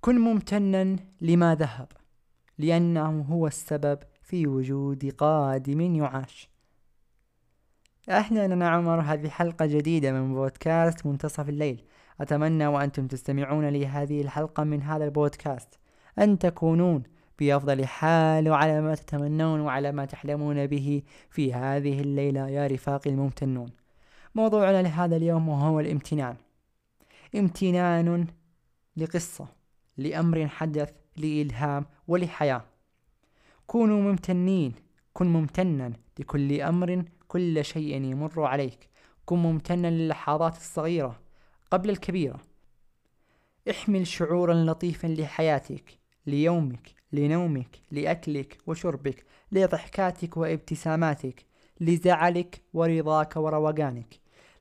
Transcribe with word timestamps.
كن 0.00 0.18
ممتنا 0.18 0.96
لما 1.20 1.54
ذهب 1.54 1.88
لأنه 2.58 3.20
هو 3.20 3.46
السبب 3.46 3.98
في 4.22 4.46
وجود 4.46 5.14
قادم 5.18 5.80
يعاش. 5.80 6.48
أهلا 8.08 8.44
أنا 8.44 8.68
عمر 8.68 9.00
هذه 9.00 9.28
حلقة 9.28 9.66
جديدة 9.66 10.12
من 10.12 10.34
بودكاست 10.34 11.06
منتصف 11.06 11.48
الليل. 11.48 11.84
أتمنى 12.20 12.66
وأنتم 12.66 13.06
تستمعون 13.06 13.68
لي 13.68 13.86
هذه 13.86 14.22
الحلقة 14.22 14.64
من 14.64 14.82
هذا 14.82 15.04
البودكاست. 15.04 15.78
أن 16.18 16.38
تكونون 16.38 17.02
بأفضل 17.38 17.86
حال 17.86 18.48
وعلى 18.48 18.80
ما 18.80 18.94
تتمنون 18.94 19.60
وعلى 19.60 19.92
ما 19.92 20.04
تحلمون 20.04 20.66
به 20.66 21.02
في 21.30 21.54
هذه 21.54 22.00
الليلة 22.00 22.48
يا 22.48 22.66
رفاقي 22.66 23.10
الممتنون. 23.10 23.70
موضوعنا 24.34 24.82
لهذا 24.82 25.16
اليوم 25.16 25.48
وهو 25.48 25.80
الامتنان. 25.80 26.36
امتنان 27.34 28.26
لقصة. 28.96 29.57
لأمر 29.98 30.48
حدث 30.48 30.90
لإلهام 31.16 31.86
ولحياة. 32.08 32.64
كونوا 33.66 34.00
ممتنين. 34.00 34.74
كن 35.12 35.26
ممتنا 35.26 35.92
لكل 36.18 36.60
أمر 36.60 37.04
كل 37.28 37.64
شيء 37.64 38.02
يمر 38.02 38.42
عليك. 38.42 38.88
كن 39.26 39.38
ممتنا 39.38 39.90
للحظات 39.90 40.56
الصغيرة 40.56 41.20
قبل 41.70 41.90
الكبيرة. 41.90 42.40
احمل 43.70 44.06
شعورا 44.06 44.54
لطيفا 44.54 45.06
لحياتك 45.06 45.98
ليومك 46.26 46.94
لنومك 47.12 47.78
لأكلك 47.90 48.58
وشربك 48.66 49.24
لضحكاتك 49.52 50.36
وابتساماتك 50.36 51.46
لزعلك 51.80 52.62
ورضاك 52.74 53.36
وروقانك 53.36 54.14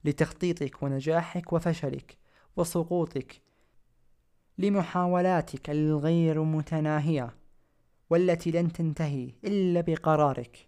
لتخطيطك 0.06 0.84
ونجاحك 0.84 1.54
وفشلك 1.54 2.18
وسقوطك 2.58 3.42
لمحاولاتك 4.60 5.70
الغير 5.70 6.44
متناهية 6.44 7.36
والتي 8.10 8.52
لن 8.52 8.74
تنتهي 8.74 9.34
إلا 9.46 9.82
بقرارك. 9.82 10.68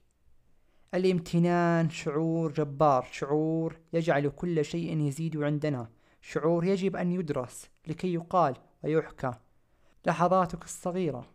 الامتنان 0.93 1.89
شعور 1.89 2.51
جبار 2.51 3.07
شعور 3.11 3.79
يجعل 3.93 4.29
كل 4.29 4.65
شيء 4.65 4.99
يزيد 4.99 5.37
عندنا. 5.37 5.89
شعور 6.21 6.65
يجب 6.65 6.95
أن 6.95 7.11
يدرس 7.11 7.69
لكي 7.87 8.13
يقال 8.13 8.55
ويحكى. 8.83 9.33
لحظاتك 10.05 10.63
الصغيرة. 10.63 11.25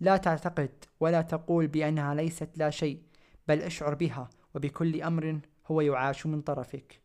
لا 0.00 0.16
تعتقد 0.16 0.84
ولا 1.00 1.22
تقول 1.22 1.66
بأنها 1.66 2.14
ليست 2.14 2.48
لا 2.56 2.70
شيء 2.70 3.02
بل 3.48 3.62
أشعر 3.62 3.94
بها 3.94 4.30
وبكل 4.54 5.02
أمر 5.02 5.40
هو 5.66 5.80
يعاش 5.80 6.26
من 6.26 6.40
طرفك. 6.40 7.00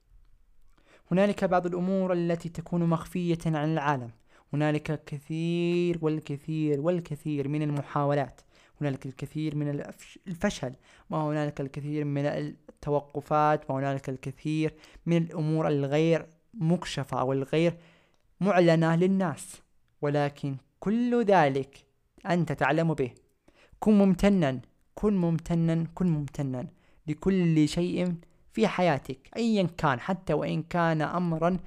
هنالك 1.12 1.44
بعض 1.44 1.66
الأمور 1.66 2.14
التي 2.14 2.50
تكون 2.50 2.84
مخفية 2.84 3.38
عن 3.46 3.74
العالم. 3.74 4.12
هنالك 4.54 4.92
الكثير 4.92 5.98
والكثير 6.02 6.82
والكثير 6.82 7.48
من 7.48 7.62
المحاولات. 7.62 8.42
هنالك 8.82 9.06
الكثير 9.06 9.56
من 9.56 9.84
الفشل. 10.28 10.74
وهنالك 11.10 11.62
الكثير 11.62 12.06
من 12.06 12.26
التوقفات. 12.26 13.70
وهنالك 13.70 14.10
الكثير 14.10 14.74
من 15.06 15.18
الأمور 15.18 15.68
الغير 15.68 16.26
مكشفة 16.54 17.20
أو 17.20 17.34
الغير 17.34 17.78
معلنة 18.42 18.96
للناس. 18.96 19.62
ولكن 20.02 20.56
كل 20.80 21.24
ذلك 21.24 21.86
أنت 22.26 22.52
تعلم 22.52 22.94
به. 22.94 23.12
كن 23.80 23.98
ممتنا 23.98 24.62
كن 24.96 25.18
ممتنا 25.18 25.88
كن 25.96 26.08
ممتنا 26.08 26.68
لكل 27.08 27.68
شيء 27.70 28.16
في 28.54 28.68
حياتك 28.68 29.30
أيا 29.38 29.68
كان 29.78 30.00
حتى 30.00 30.34
وإن 30.34 30.64
كان 30.64 31.02
أمرا 31.02 31.58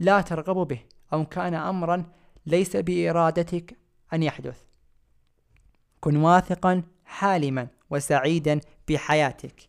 لا 0.00 0.20
ترغب 0.20 0.68
به. 0.68 0.80
أو 1.12 1.24
كان 1.24 1.54
أمرا 1.54 2.04
ليس 2.46 2.76
بإرادتك 2.76 3.76
أن 4.12 4.22
يحدث. 4.22 4.62
كن 6.00 6.16
واثقا 6.16 6.82
حالما 7.04 7.68
وسعيدا 7.90 8.60
بحياتك. 8.88 9.68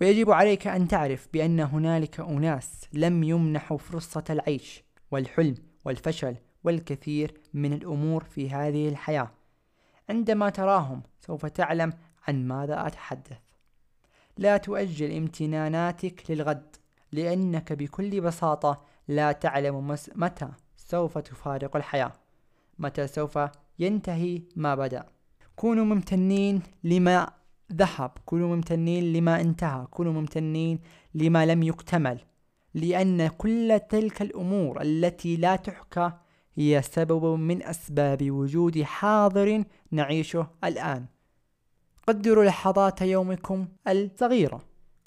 ويجب 0.00 0.30
عليك 0.30 0.66
أن 0.66 0.88
تعرف 0.88 1.28
بأن 1.32 1.60
هنالك 1.60 2.20
أناس 2.20 2.88
لم 2.92 3.24
يمنحوا 3.24 3.78
فرصة 3.78 4.24
العيش 4.30 4.84
والحلم 5.10 5.54
والفشل 5.84 6.36
والكثير 6.64 7.40
من 7.54 7.72
الأمور 7.72 8.24
في 8.24 8.50
هذه 8.50 8.88
الحياة. 8.88 9.30
عندما 10.10 10.50
تراهم 10.50 11.02
سوف 11.20 11.46
تعلم 11.46 11.92
عن 12.28 12.48
ماذا 12.48 12.86
أتحدث. 12.86 13.38
لا 14.38 14.56
تؤجل 14.56 15.16
امتناناتك 15.16 16.30
للغد 16.30 16.76
لأنك 17.12 17.72
بكل 17.72 18.20
بساطة 18.20 18.82
لا 19.08 19.32
تعلم 19.32 19.96
متى 20.14 20.48
سوف 20.94 21.18
تفارق 21.18 21.76
الحياة. 21.76 22.12
متى 22.78 23.06
سوف 23.06 23.38
ينتهي 23.78 24.42
ما 24.56 24.74
بدأ. 24.74 25.04
كونوا 25.56 25.84
ممتنين 25.84 26.62
لما 26.84 27.30
ذهب. 27.72 28.10
كونوا 28.24 28.56
ممتنين 28.56 29.12
لما 29.12 29.40
انتهى. 29.40 29.86
كونوا 29.90 30.12
ممتنين 30.12 30.78
لما 31.14 31.46
لم 31.46 31.62
يكتمل. 31.62 32.18
لأن 32.74 33.28
كل 33.28 33.80
تلك 33.88 34.22
الأمور 34.22 34.82
التي 34.82 35.36
لا 35.36 35.56
تحكى 35.56 36.12
هي 36.54 36.82
سبب 36.82 37.24
من 37.24 37.62
أسباب 37.62 38.30
وجود 38.30 38.82
حاضر 38.82 39.64
نعيشه 39.90 40.46
الآن. 40.64 41.06
قدروا 42.08 42.44
لحظات 42.44 43.02
يومكم 43.02 43.66
الصغيرة. 43.88 44.60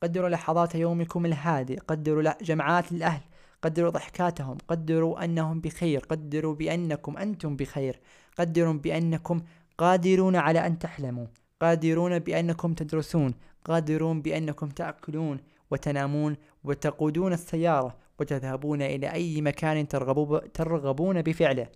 قدروا 0.04 0.30
لحظات 0.30 0.76
يومكم 0.76 1.26
الهادئ. 1.26 1.80
قدروا 1.80 2.44
جمعات 2.44 2.92
الأهل. 2.92 3.22
قدروا 3.62 3.90
ضحكاتهم 3.90 4.58
قدروا 4.68 5.24
أنهم 5.24 5.62
بخير 5.62 6.00
قدروا 6.00 6.56
بأنكم 6.56 7.18
أنتم 7.18 7.56
بخير 7.56 8.00
قدروا 8.40 8.74
بأنكم 8.74 9.42
قادرون 9.78 10.36
على 10.36 10.66
أن 10.68 10.80
تحلموا 10.80 11.28
قادرون 11.62 12.20
بأنكم 12.20 12.74
تدرسون 12.74 13.34
قادرون 13.66 14.22
بأنكم 14.22 14.70
تأكلون 14.70 15.38
وتنامون 15.72 16.36
وتقودون 16.64 17.34
السيارة 17.34 17.98
وتذهبون 18.20 18.82
إلى 18.82 19.14
أي 19.14 19.42
مكان 19.42 19.88
ترغبون 20.54 21.22
بفعله. 21.22 21.68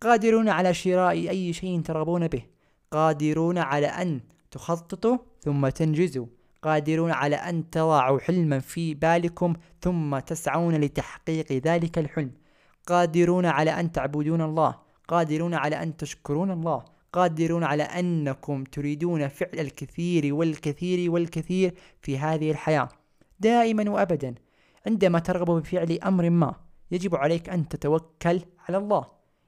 قادرون 0.00 0.48
على 0.48 0.74
شراء 0.74 1.12
أي 1.12 1.52
شيء 1.52 1.80
ترغبون 1.80 2.28
به. 2.28 2.42
قادرون 2.90 3.58
على 3.58 3.86
أن 3.86 4.20
تخططوا 4.50 5.18
ثم 5.40 5.68
تنجزوا. 5.68 6.26
قادرون 6.62 7.10
على 7.10 7.36
أن 7.36 7.70
تضعوا 7.70 8.20
حلما 8.20 8.58
في 8.58 8.94
بالكم 8.94 9.54
ثم 9.80 10.18
تسعون 10.18 10.74
لتحقيق 10.74 11.52
ذلك 11.52 11.98
الحلم. 11.98 12.32
قادرون 12.86 13.46
على 13.46 13.70
أن 13.70 13.92
تعبدون 13.92 14.42
الله. 14.42 14.74
قادرون 15.08 15.54
على 15.54 15.82
أن 15.82 15.96
تشكرون 15.96 16.50
الله. 16.50 16.84
قادرون 17.12 17.64
على 17.64 17.82
أنكم 17.82 18.64
تريدون 18.64 19.28
فعل 19.28 19.60
الكثير 19.60 20.34
والكثير 20.34 21.10
والكثير 21.10 21.74
في 22.02 22.18
هذه 22.18 22.50
الحياة. 22.50 22.88
دائما 23.40 23.90
وأبدا 23.90 24.34
عندما 24.86 25.18
ترغب 25.18 25.50
بفعل 25.50 25.98
أمر 26.04 26.30
ما 26.30 26.54
يجب 26.90 27.16
عليك 27.16 27.48
أن 27.48 27.68
تتوكل 27.68 28.40
على 28.68 28.76
الله. 28.76 29.06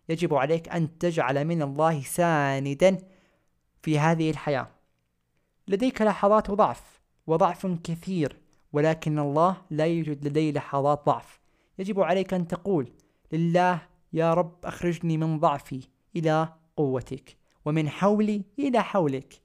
يجب 0.09 0.34
عليك 0.34 0.69
أن 0.69 0.99
تجعل 0.99 1.44
من 1.44 1.62
الله 1.62 2.03
ساندا 2.03 2.99
في 3.82 3.99
هذه 3.99 4.31
الحياة. 4.31 4.69
لديك 5.69 6.03
لحظات 6.03 6.50
ضعف. 6.50 7.00
وضعف 7.26 7.66
كثير 7.66 8.36
ولكن 8.72 9.19
الله 9.19 9.56
لا 9.70 9.86
يوجد 9.86 10.28
لديه 10.28 10.53
لحظات 10.53 11.06
ضعف. 11.06 11.41
يجب 11.78 12.00
عليك 12.00 12.34
أن 12.34 12.48
تقول 12.48 12.92
لله 13.32 13.82
يا 14.12 14.34
رب 14.34 14.54
أخرجني 14.64 15.16
من 15.16 15.38
ضعفي 15.38 15.81
إلى 16.16 16.48
قوتك 16.76 17.36
ومن 17.64 17.88
حولي 17.88 18.42
إلى 18.58 18.82
حولك. 18.82 19.41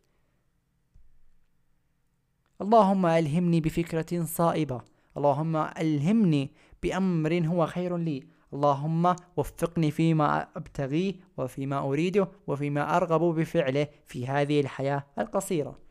اللهم 2.61 3.05
ألهمني 3.05 3.61
بفكرة 3.61 4.23
صائبة. 4.23 4.81
اللهم 5.17 5.55
ألهمني 5.55 6.51
بأمر 6.83 7.45
هو 7.45 7.65
خير 7.65 7.97
لي. 7.97 8.23
اللهم 8.53 9.15
وفقني 9.37 9.91
فيما 9.91 10.47
أبتغيه 10.55 11.13
وفيما 11.37 11.79
أريده 11.79 12.27
وفيما 12.47 12.97
أرغب 12.97 13.21
بفعله 13.21 13.87
في 14.05 14.27
هذه 14.27 14.59
الحياة 14.61 15.03
القصيرة. 15.19 15.84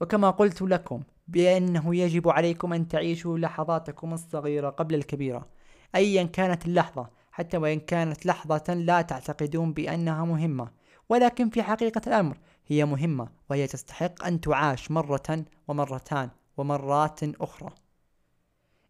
وكما 0.00 0.30
قلت 0.30 0.62
لكم 0.62 1.02
بأنه 1.28 1.96
يجب 1.96 2.28
عليكم 2.28 2.72
أن 2.72 2.88
تعيشوا 2.88 3.38
لحظاتكم 3.38 4.14
الصغيرة 4.14 4.70
قبل 4.70 4.94
الكبيرة 4.94 5.48
أيا 5.94 6.22
كانت 6.22 6.66
اللحظة 6.66 7.10
حتى 7.32 7.56
وإن 7.56 7.80
كانت 7.80 8.26
لحظة 8.26 8.74
لا 8.74 9.02
تعتقدون 9.02 9.72
بأنها 9.72 10.24
مهمة 10.24 10.70
ولكن 11.08 11.50
في 11.50 11.62
حقيقة 11.62 12.00
الأمر 12.06 12.38
هي 12.66 12.84
مهمة 12.84 13.28
وهي 13.50 13.66
تستحق 13.66 14.24
أن 14.24 14.40
تعاش 14.40 14.90
مرة 14.90 15.44
ومرتان 15.68 16.30
ومرات 16.56 17.20
أخرى. 17.22 17.70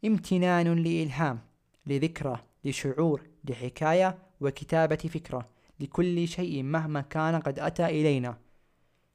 امتنان 0.05 0.75
لإلهام 0.75 1.39
لذكرى 1.87 2.41
لشعور 2.65 3.23
لحكاية 3.45 4.19
وكتابة 4.41 4.97
فكرة 4.97 5.49
لكل 5.81 6.29
شيء 6.29 6.63
مهما 6.63 7.01
كان 7.01 7.41
قد 7.41 7.59
أتى 7.59 7.87
إلينا. 7.87 8.39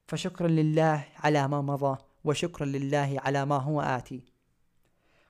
فشكرا 0.08 0.48
لله 0.48 1.06
على 1.18 1.48
ما 1.48 1.62
مضى 1.62 1.98
وشكرا 2.24 2.66
لله 2.66 3.18
على 3.26 3.46
ما 3.46 3.58
هو 3.58 3.82
آتي. 3.82 4.24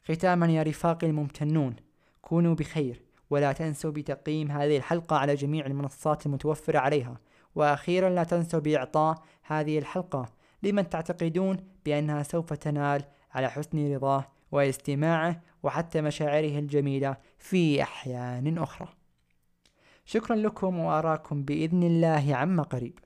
ختاما 0.06 0.48
يا 0.48 0.64
رفاقي 0.64 1.08
الممتنون 1.08 1.76
كونوا 2.22 2.56
بخير 2.56 3.02
ولا 3.30 3.52
تنسوا 3.52 3.92
بتقييم 3.92 4.52
هذه 4.52 4.78
الحلقة 4.78 5.16
على 5.16 5.36
جميع 5.36 5.66
المنصات 5.66 6.26
المتوفرة 6.26 6.80
عليها. 6.80 7.18
وأخيرا 7.56 8.10
لا 8.10 8.24
تنسوا 8.24 8.60
بإعطاء 8.60 9.24
هذه 9.44 9.80
الحلقة 9.80 10.26
لمن 10.64 10.90
تعتقدون 10.90 11.58
بأنها 11.86 12.24
سوف 12.24 12.54
تنال 12.54 13.04
على 13.32 13.50
حسن 13.50 13.94
رضاه 13.94 14.26
واستماعه 14.52 15.42
وحتى 15.64 16.02
مشاعره 16.02 16.60
الجميلة 16.60 17.18
في 17.40 17.84
أحيان 17.84 18.58
أخرى. 18.58 18.88
شكرا 20.06 20.36
لكم 20.36 20.80
وأراكم 20.80 21.44
بإذن 21.44 21.84
الله 21.84 22.36
عما 22.36 22.64
قريب. 22.64 23.00